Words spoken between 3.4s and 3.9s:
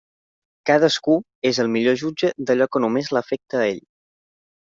a ell.